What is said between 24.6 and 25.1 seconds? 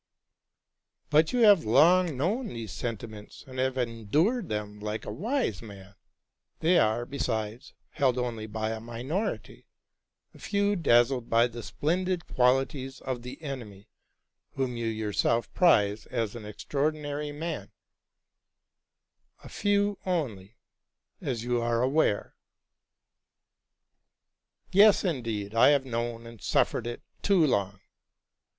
a RELATING TO MY LIFE. 85 '¢' Yes,